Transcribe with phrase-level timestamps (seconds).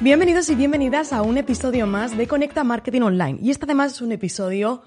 [0.00, 3.40] Bienvenidos y bienvenidas a un episodio más de Conecta Marketing Online.
[3.42, 4.84] Y este además es un episodio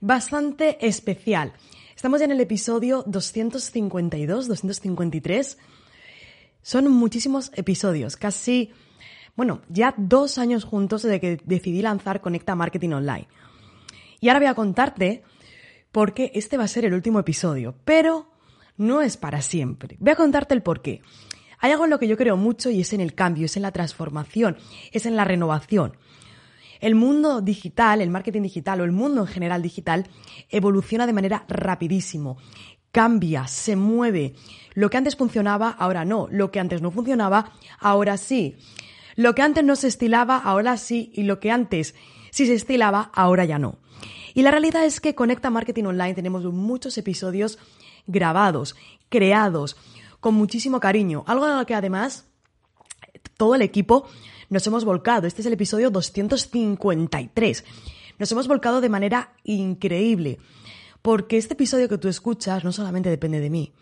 [0.00, 1.52] bastante especial.
[1.94, 5.58] Estamos ya en el episodio 252, 253.
[6.62, 8.72] Son muchísimos episodios, casi,
[9.36, 13.28] bueno, ya dos años juntos desde que decidí lanzar Conecta Marketing Online.
[14.18, 15.24] Y ahora voy a contarte
[15.92, 18.32] por qué este va a ser el último episodio, pero
[18.78, 19.98] no es para siempre.
[20.00, 21.02] Voy a contarte el por qué.
[21.62, 23.62] Hay algo en lo que yo creo mucho y es en el cambio, es en
[23.62, 24.58] la transformación,
[24.90, 25.96] es en la renovación.
[26.80, 30.08] El mundo digital, el marketing digital o el mundo en general digital
[30.50, 32.36] evoluciona de manera rapidísimo,
[32.90, 34.34] cambia, se mueve.
[34.74, 36.26] Lo que antes funcionaba, ahora no.
[36.32, 38.56] Lo que antes no funcionaba, ahora sí.
[39.14, 41.12] Lo que antes no se estilaba, ahora sí.
[41.14, 41.94] Y lo que antes
[42.32, 43.76] sí se estilaba, ahora ya no.
[44.34, 47.60] Y la realidad es que Conecta Marketing Online tenemos muchos episodios
[48.08, 48.74] grabados,
[49.08, 49.76] creados,
[50.22, 51.24] con muchísimo cariño.
[51.26, 52.26] Algo en lo que además
[53.36, 54.08] todo el equipo
[54.50, 55.26] nos hemos volcado.
[55.26, 57.64] Este es el episodio 253.
[58.20, 60.38] Nos hemos volcado de manera increíble.
[61.02, 63.72] Porque este episodio que tú escuchas no solamente depende de mí.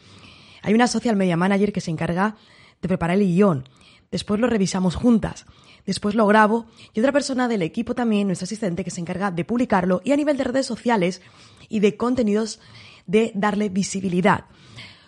[0.63, 2.37] Hay una social media manager que se encarga
[2.81, 3.69] de preparar el guion.
[4.11, 5.45] Después lo revisamos juntas.
[5.85, 9.45] Después lo grabo y otra persona del equipo también, nuestro asistente, que se encarga de
[9.45, 11.21] publicarlo y a nivel de redes sociales
[11.69, 12.61] y de contenidos
[13.07, 14.47] de darle visibilidad.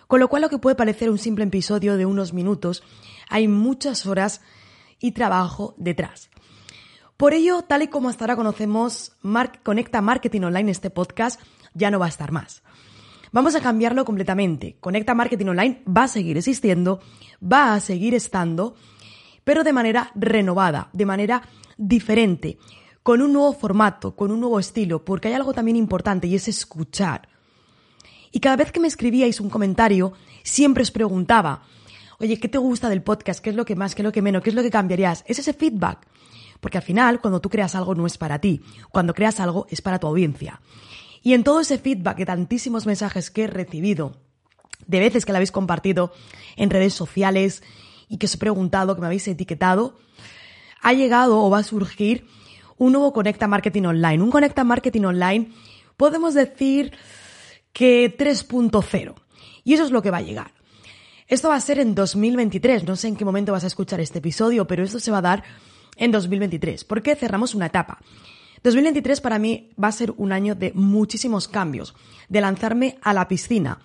[0.06, 2.82] Con lo cual lo que puede parecer un simple episodio de unos minutos,
[3.28, 4.40] hay muchas horas
[4.98, 6.30] y trabajo detrás.
[7.16, 9.16] Por ello, tal y como hasta ahora conocemos
[9.62, 11.40] Conecta Marketing Online, este podcast,
[11.74, 12.62] ya no va a estar más.
[13.32, 14.76] Vamos a cambiarlo completamente.
[14.80, 17.00] Conecta Marketing Online va a seguir existiendo,
[17.40, 18.74] va a seguir estando,
[19.44, 21.42] pero de manera renovada, de manera
[21.78, 22.58] diferente,
[23.02, 26.48] con un nuevo formato, con un nuevo estilo, porque hay algo también importante y es
[26.48, 27.28] escuchar.
[28.32, 31.62] Y cada vez que me escribíais un comentario, siempre os preguntaba,
[32.18, 33.40] oye, ¿qué te gusta del podcast?
[33.40, 33.94] ¿Qué es lo que más?
[33.94, 34.42] ¿Qué es lo que menos?
[34.42, 35.22] ¿Qué es lo que cambiarías?
[35.26, 36.06] Es ese feedback.
[36.60, 38.62] Porque al final, cuando tú creas algo, no es para ti.
[38.90, 40.60] Cuando creas algo, es para tu audiencia.
[41.22, 44.16] Y en todo ese feedback de tantísimos mensajes que he recibido,
[44.86, 46.12] de veces que lo habéis compartido
[46.56, 47.62] en redes sociales
[48.08, 49.98] y que os he preguntado, que me habéis etiquetado,
[50.80, 52.26] ha llegado o va a surgir
[52.76, 54.22] un nuevo Conecta Marketing Online.
[54.22, 55.50] Un Conecta Marketing Online,
[55.96, 56.92] podemos decir,
[57.72, 59.14] que 3.0.
[59.64, 60.52] Y eso es lo que va a llegar.
[61.28, 62.84] Esto va a ser en 2023.
[62.84, 65.22] No sé en qué momento vas a escuchar este episodio, pero esto se va a
[65.22, 65.44] dar
[65.96, 66.84] en 2023.
[66.84, 67.98] Porque cerramos una etapa.
[68.62, 71.94] 2023 para mí va a ser un año de muchísimos cambios,
[72.28, 73.80] de lanzarme a la piscina,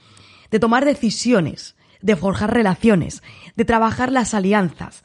[0.52, 3.24] de tomar decisiones, de forjar relaciones,
[3.56, 5.04] de trabajar las alianzas,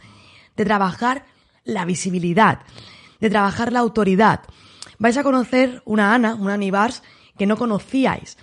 [0.56, 1.24] de trabajar
[1.64, 2.60] la visibilidad,
[3.20, 4.40] de trabajar la autoridad.
[4.98, 7.02] Vais a conocer una Ana, una Anibars,
[7.38, 8.36] que no conocíais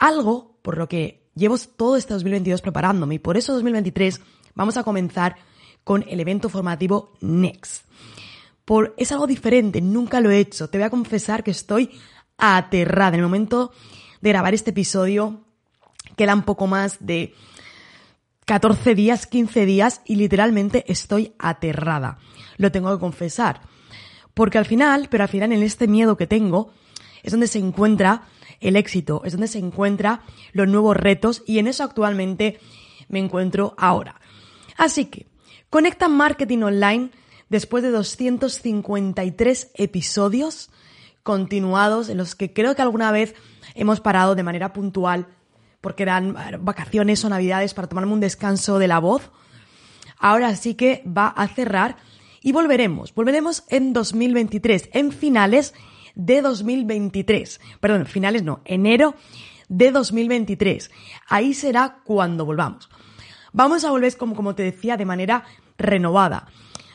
[0.00, 4.20] algo por lo que llevo todo este 2022 preparándome y por eso 2023
[4.54, 5.36] vamos a comenzar
[5.84, 7.84] con el evento formativo Next.
[8.64, 10.68] Por, es algo diferente, nunca lo he hecho.
[10.68, 11.90] Te voy a confesar que estoy
[12.38, 13.10] aterrada.
[13.10, 13.72] En el momento
[14.20, 15.40] de grabar este episodio
[16.16, 17.34] quedan poco más de
[18.46, 22.18] 14 días, 15 días y literalmente estoy aterrada.
[22.56, 23.60] Lo tengo que confesar.
[24.34, 26.72] Porque al final, pero al final en este miedo que tengo,
[27.22, 28.22] es donde se encuentra
[28.60, 30.22] el éxito, es donde se encuentra
[30.52, 32.60] los nuevos retos y en eso actualmente
[33.08, 34.20] me encuentro ahora.
[34.76, 35.26] Así que,
[35.70, 37.10] Conecta Marketing Online
[37.48, 40.70] después de 253 episodios
[41.22, 43.34] continuados en los que creo que alguna vez
[43.74, 45.28] hemos parado de manera puntual
[45.80, 49.30] porque eran vacaciones o navidades para tomarme un descanso de la voz.
[50.18, 51.96] Ahora sí que va a cerrar
[52.42, 53.14] y volveremos.
[53.14, 55.74] Volveremos en 2023, en finales
[56.20, 57.60] de 2023.
[57.80, 59.14] Perdón, finales no, enero
[59.68, 60.90] de 2023.
[61.28, 62.88] Ahí será cuando volvamos.
[63.52, 65.44] Vamos a volver, como, como te decía, de manera
[65.78, 66.46] renovada.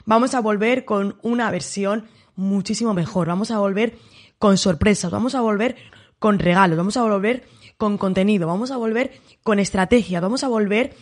[0.06, 3.28] Vamos a volver con una versión muchísimo mejor.
[3.28, 3.98] Vamos a volver
[4.38, 5.12] con sorpresas.
[5.12, 5.76] Vamos a volver
[6.20, 6.78] con regalos.
[6.78, 7.46] Vamos a volver
[7.78, 8.48] con contenido.
[8.48, 10.20] Vamos a volver con estrategia.
[10.20, 10.96] Vamos a volver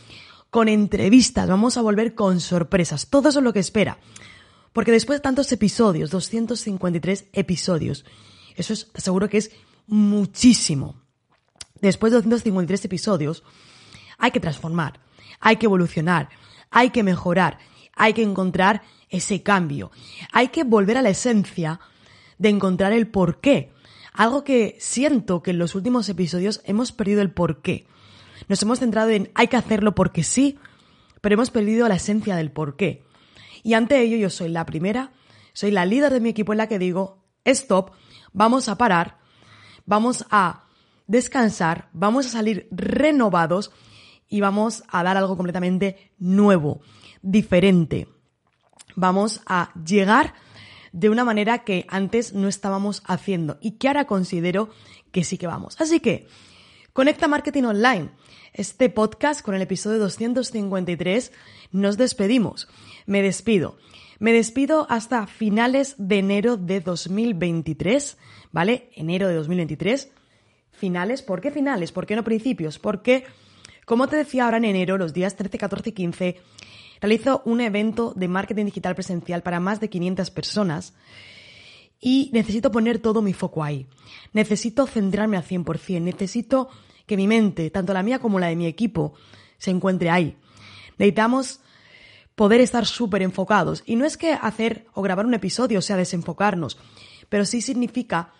[0.49, 1.49] con entrevistas.
[1.49, 3.09] Vamos a volver con sorpresas.
[3.09, 3.97] Todo eso es lo que espera.
[4.73, 8.05] Porque después de tantos episodios, 253 episodios,
[8.55, 9.51] eso es, te aseguro que es
[9.87, 11.01] muchísimo.
[11.79, 13.43] Después de 253 episodios,
[14.17, 14.99] hay que transformar,
[15.39, 16.29] hay que evolucionar,
[16.71, 17.59] hay que mejorar,
[17.95, 19.91] hay que encontrar ese cambio.
[20.31, 21.79] Hay que volver a la esencia
[22.37, 23.71] de encontrar el porqué.
[24.11, 27.85] Algo que siento que en los últimos episodios hemos perdido el porqué.
[28.47, 30.57] Nos hemos centrado en hay que hacerlo porque sí,
[31.21, 33.03] pero hemos perdido la esencia del porqué.
[33.63, 35.11] Y ante ello yo soy la primera,
[35.53, 37.91] soy la líder de mi equipo en la que digo, stop,
[38.33, 39.17] vamos a parar,
[39.85, 40.65] vamos a
[41.07, 43.71] descansar, vamos a salir renovados
[44.27, 46.81] y vamos a dar algo completamente nuevo,
[47.21, 48.07] diferente.
[48.95, 50.33] Vamos a llegar
[50.91, 54.69] de una manera que antes no estábamos haciendo y que ahora considero
[55.11, 55.79] que sí que vamos.
[55.79, 56.27] Así que,
[56.93, 58.11] Conecta Marketing Online.
[58.53, 61.31] Este podcast con el episodio 253
[61.71, 62.67] nos despedimos.
[63.07, 63.79] Me despido.
[64.19, 68.19] Me despido hasta finales de enero de 2023,
[68.51, 68.91] ¿vale?
[68.93, 70.11] Enero de 2023.
[70.71, 71.91] Finales, ¿por qué finales?
[71.91, 72.77] ¿Por qué no principios?
[72.77, 73.25] Porque,
[73.85, 76.41] como te decía ahora en enero, los días 13, 14 y 15,
[77.01, 80.93] realizo un evento de marketing digital presencial para más de 500 personas
[82.05, 83.87] y necesito poner todo mi foco ahí.
[84.33, 86.67] Necesito centrarme al 100%, necesito
[87.05, 89.13] que mi mente, tanto la mía como la de mi equipo,
[89.57, 90.35] se encuentre ahí.
[90.97, 91.61] Necesitamos
[92.35, 93.83] poder estar súper enfocados.
[93.85, 96.77] Y no es que hacer o grabar un episodio sea desenfocarnos,
[97.29, 98.33] pero sí significa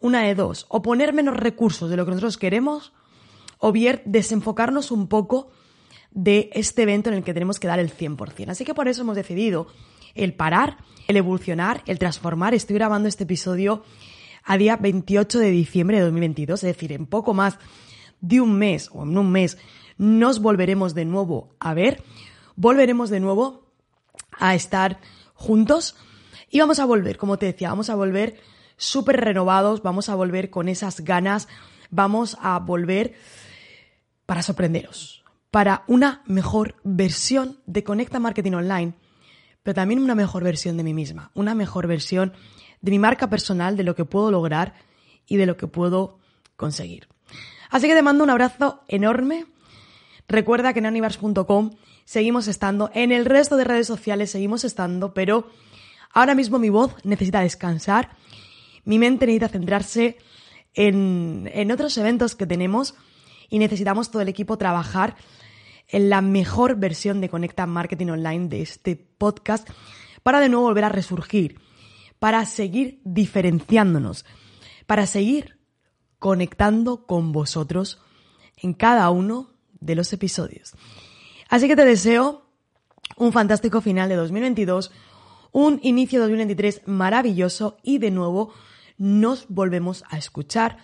[0.00, 2.92] una de dos, o poner menos recursos de lo que nosotros queremos,
[3.58, 5.52] o bien desenfocarnos un poco
[6.10, 8.48] de este evento en el que tenemos que dar el 100%.
[8.48, 9.68] Así que por eso hemos decidido
[10.14, 10.78] el parar,
[11.08, 12.54] el evolucionar, el transformar.
[12.54, 13.84] Estoy grabando este episodio
[14.44, 17.58] a día 28 de diciembre de 2022, es decir, en poco más
[18.20, 19.58] de un mes o en un mes
[19.98, 22.02] nos volveremos de nuevo a ver,
[22.56, 23.66] volveremos de nuevo
[24.32, 25.00] a estar
[25.34, 25.96] juntos
[26.50, 28.40] y vamos a volver, como te decía, vamos a volver
[28.76, 31.48] súper renovados, vamos a volver con esas ganas,
[31.90, 33.14] vamos a volver
[34.24, 35.20] para sorprenderos
[35.50, 38.94] para una mejor versión de Conecta Marketing Online,
[39.62, 42.32] pero también una mejor versión de mí misma, una mejor versión
[42.80, 44.74] de mi marca personal, de lo que puedo lograr
[45.26, 46.18] y de lo que puedo
[46.56, 47.08] conseguir.
[47.70, 49.46] Así que te mando un abrazo enorme.
[50.28, 51.70] Recuerda que en anivars.com
[52.04, 55.50] seguimos estando, en el resto de redes sociales seguimos estando, pero
[56.12, 58.10] ahora mismo mi voz necesita descansar,
[58.84, 60.18] mi mente necesita centrarse
[60.74, 62.94] en, en otros eventos que tenemos
[63.48, 65.16] y necesitamos todo el equipo trabajar
[65.90, 69.68] en la mejor versión de Conecta Marketing Online de este podcast
[70.22, 71.60] para de nuevo volver a resurgir,
[72.18, 74.24] para seguir diferenciándonos,
[74.86, 75.58] para seguir
[76.18, 78.00] conectando con vosotros
[78.56, 79.50] en cada uno
[79.80, 80.72] de los episodios.
[81.48, 82.46] Así que te deseo
[83.16, 84.92] un fantástico final de 2022,
[85.52, 88.52] un inicio de 2023 maravilloso y de nuevo
[88.98, 90.76] nos volvemos a escuchar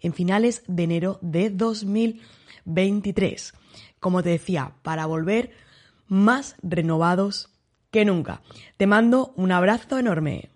[0.00, 3.52] en finales de enero de 2023
[4.00, 5.52] como te decía, para volver
[6.06, 7.50] más renovados
[7.90, 8.42] que nunca.
[8.76, 10.50] Te mando un abrazo enorme.